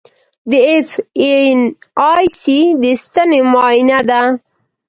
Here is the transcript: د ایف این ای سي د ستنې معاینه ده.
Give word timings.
د 0.49 0.51
ایف 0.69 0.89
این 1.23 1.59
ای 2.09 2.25
سي 2.39 2.59
د 2.81 2.83
ستنې 3.03 3.39
معاینه 3.51 3.99
ده. 4.09 4.21